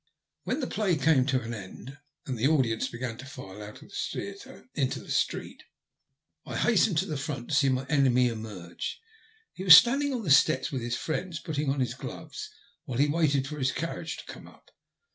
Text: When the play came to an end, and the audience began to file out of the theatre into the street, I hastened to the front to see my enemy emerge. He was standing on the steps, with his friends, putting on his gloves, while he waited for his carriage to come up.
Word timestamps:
When 0.45 0.61
the 0.61 0.65
play 0.65 0.95
came 0.95 1.27
to 1.27 1.41
an 1.43 1.53
end, 1.53 1.99
and 2.25 2.35
the 2.35 2.47
audience 2.47 2.87
began 2.89 3.19
to 3.19 3.25
file 3.27 3.61
out 3.61 3.83
of 3.83 3.89
the 3.89 3.95
theatre 4.11 4.67
into 4.73 4.99
the 4.99 5.11
street, 5.11 5.61
I 6.43 6.57
hastened 6.57 6.97
to 6.97 7.05
the 7.05 7.17
front 7.19 7.49
to 7.49 7.53
see 7.55 7.69
my 7.69 7.85
enemy 7.85 8.27
emerge. 8.27 8.99
He 9.53 9.63
was 9.63 9.77
standing 9.77 10.11
on 10.11 10.23
the 10.23 10.31
steps, 10.31 10.71
with 10.71 10.81
his 10.81 10.95
friends, 10.97 11.37
putting 11.39 11.69
on 11.69 11.81
his 11.81 11.93
gloves, 11.93 12.49
while 12.85 12.97
he 12.97 13.07
waited 13.09 13.45
for 13.47 13.59
his 13.59 13.71
carriage 13.71 14.17
to 14.17 14.25
come 14.25 14.47
up. 14.47 14.71